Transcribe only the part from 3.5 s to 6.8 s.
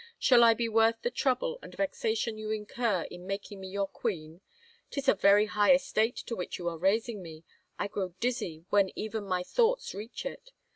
me your queen?... 'Tis a very high estate to which you are